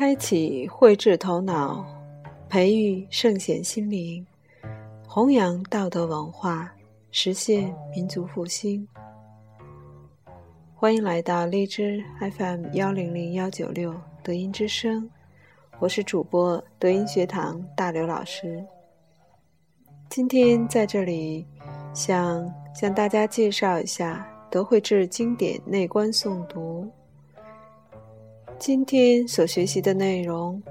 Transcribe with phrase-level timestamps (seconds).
[0.00, 1.84] 开启慧智头脑，
[2.48, 4.26] 培育圣贤心灵，
[5.06, 6.72] 弘扬道德文化，
[7.10, 8.88] 实现民族复兴。
[10.74, 15.06] 欢迎来到荔枝 FM 幺零零幺九六德音之声，
[15.78, 18.64] 我是主播德音学堂大刘老师。
[20.08, 21.46] 今天在这里
[21.92, 26.90] 想向大家介绍一下德慧智经典内观诵读。
[28.60, 30.62] 今天所学习的内容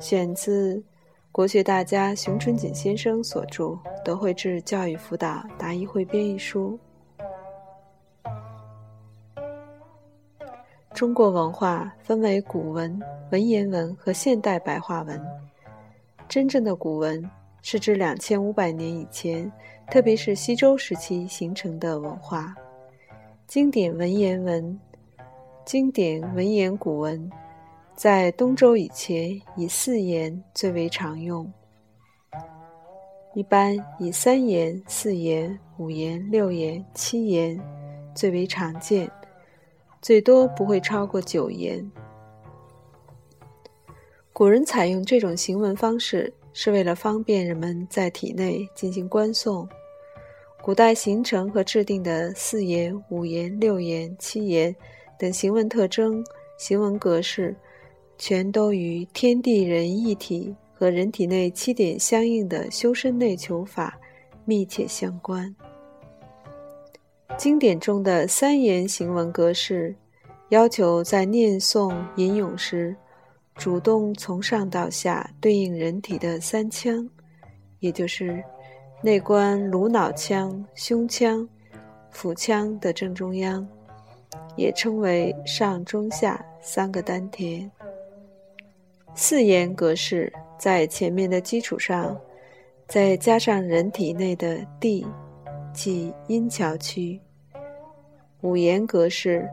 [0.00, 0.82] 选自
[1.30, 3.64] 国学大家熊春锦先生所著
[4.02, 6.80] 《德惠智教育辅导答疑汇编》一书。
[10.94, 12.98] 中国文化分为古文、
[13.30, 15.22] 文言文和现代白话文。
[16.26, 17.22] 真正的古文
[17.60, 19.52] 是指两千五百年以前，
[19.90, 22.54] 特别是西周时期形成的文化。
[23.46, 24.80] 经典文言文。
[25.66, 27.28] 经典文言古文，
[27.96, 31.52] 在东周以前以四言最为常用，
[33.34, 37.60] 一般以三言、四言、五言、六言、七言
[38.14, 39.10] 最为常见，
[40.00, 41.84] 最多不会超过九言。
[44.32, 49.66] 古人采用这种行文方式，是为了方便人们在体内进行观诵。
[50.62, 54.72] 古代形成和制定的四言、五言、六言、七言。
[55.18, 56.24] 等行文特征、
[56.58, 57.54] 行文格式，
[58.18, 63.98] 全都与天地人一体和人体内七点相应的修身内求法
[64.44, 65.54] 密切相关。
[67.36, 69.94] 经典中的三言行文格式，
[70.48, 72.96] 要求在念诵吟咏时，
[73.56, 77.06] 主动从上到下对应人体的三腔，
[77.80, 78.42] 也就是
[79.02, 81.46] 内观颅脑腔、胸腔、
[82.10, 83.66] 腹腔的正中央。
[84.56, 87.70] 也称为上中下三个丹田。
[89.14, 92.14] 四言格式在前面的基础上，
[92.86, 95.06] 再加上人体内的地，
[95.72, 97.18] 即阴桥区。
[98.42, 99.48] 五言格式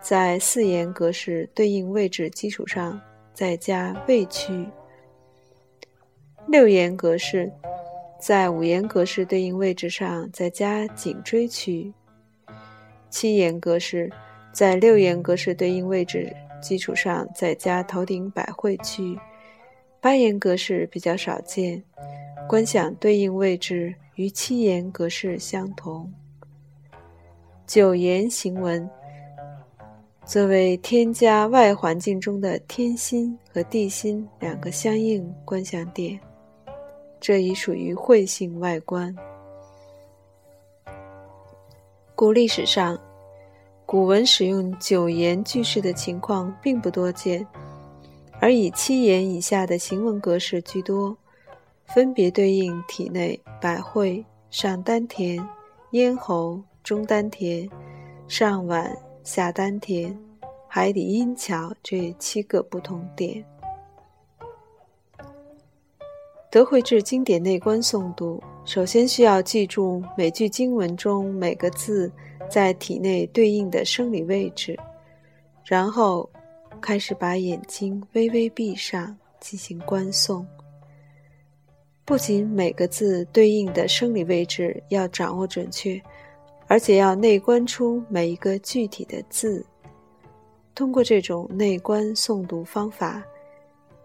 [0.00, 3.00] 在四言格式对应位置基础上
[3.34, 4.64] 再加胃区。
[6.46, 7.52] 六言格式
[8.20, 11.92] 在五言格式对应位置上再加颈椎区。
[13.10, 14.08] 七言格式。
[14.52, 19.16] 在六言格式对应位置基础上，再加头顶百会区；
[20.00, 21.80] 八言格式比较少见，
[22.48, 26.12] 观想对应位置与七言格式相同。
[27.66, 28.88] 九言行文
[30.24, 36.18] 则为添加外环境中的天心和地心两个相应观想点，
[37.20, 39.14] 这已属于会性外观。
[42.16, 42.98] 古历史上。
[43.88, 47.46] 古文使用九言句式的情况并不多见，
[48.38, 51.16] 而以七言以下的行文格式居多，
[51.86, 55.42] 分别对应体内百会、上丹田、
[55.92, 57.66] 咽喉、中丹田、
[58.28, 58.94] 上脘、
[59.24, 60.14] 下丹田、
[60.66, 63.42] 海底阴桥这七个不同点。
[66.50, 72.12] 德慧智经典内观诵读，首先需要记住每句经文中每个字。
[72.50, 74.78] 在体内对应的生理位置，
[75.64, 76.28] 然后
[76.80, 80.44] 开始把眼睛微微闭上进行观诵。
[82.06, 86.00] 不仅每个字对应的生理位置要掌握准确，
[86.68, 89.64] 而且要内观出每一个具体的字。
[90.74, 93.22] 通过这种内观诵读方法，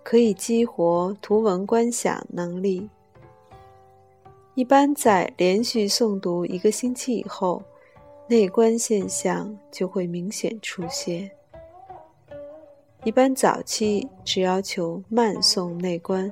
[0.04, 2.90] 可以激活图文观想能力。
[4.56, 7.64] 一般在连续诵读一个星期以后。
[8.26, 11.30] 内观现象就会明显出现。
[13.04, 16.32] 一般早期只要求慢诵内观，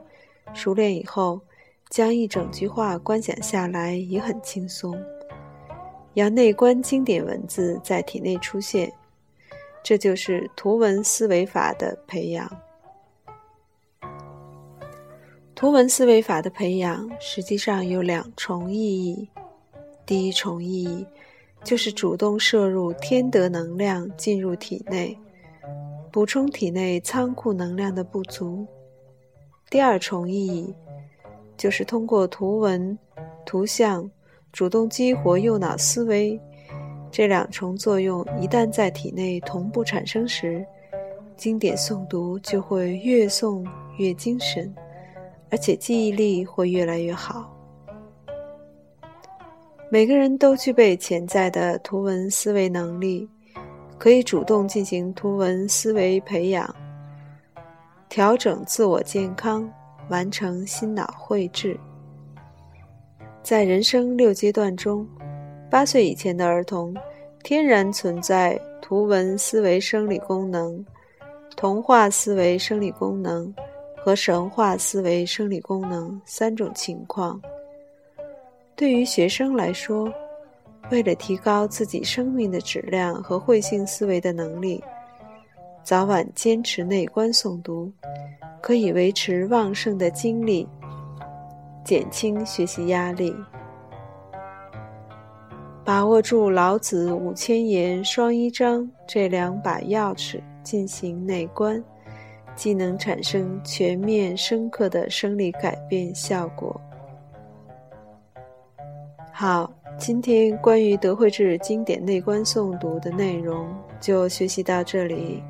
[0.54, 1.42] 熟练以后，
[1.90, 4.98] 将一整句话观想下来也很轻松。
[6.14, 8.92] 要内观经典文字在体内出现，
[9.84, 12.50] 这就是图文思维法的培养。
[15.62, 19.30] 图文思维法的培养实际上有两重意义。
[20.08, 21.06] 第一重意义。
[21.64, 25.16] 就是主动摄入天德能量进入体内，
[26.12, 28.66] 补充体内仓库能量的不足。
[29.70, 30.74] 第二重意义，
[31.56, 32.98] 就是通过图文、
[33.46, 34.10] 图像，
[34.52, 36.42] 主动激活右脑思维。
[37.12, 40.66] 这两重作用一旦在体内同步产生时，
[41.38, 43.64] 经典诵读就会越诵
[44.00, 44.74] 越精神，
[45.52, 47.56] 而且记忆力会越来越好。
[49.92, 53.30] 每个人都具备潜在的图文思维能力，
[54.00, 56.74] 可以主动进行图文思维培养。
[58.08, 59.70] 调整自我健康，
[60.10, 61.78] 完成心脑绘制。
[63.44, 65.06] 在人生六阶段中，
[65.70, 66.96] 八岁以前的儿童
[67.44, 70.86] 天然存在图文思维生理功能、
[71.58, 73.54] 童话思维生理功能
[74.04, 77.40] 和神话思维生理功能三种情况。
[78.76, 80.12] 对于学生来说，
[80.90, 84.84] 为了提高自己生命的质量和会性思维的能力，
[85.84, 87.92] 早晚坚持内观诵读，
[88.60, 90.68] 可以维持旺盛的精力，
[91.86, 93.36] 减轻学习压力。
[95.84, 101.84] 把握住老子五千言双一章这两把钥匙进行内观，
[102.56, 106.80] 既能产生全面深刻的生理改变效果。
[109.32, 113.68] 好，今天关于德惠智经典内观诵读的内容
[114.00, 115.44] 就学习到这里。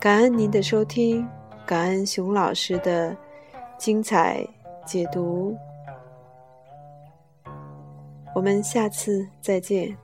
[0.00, 1.26] 感恩您的收听，
[1.66, 3.16] 感恩熊老师的
[3.76, 4.46] 精彩
[4.86, 5.56] 解读。
[8.34, 10.03] 我们下次再见。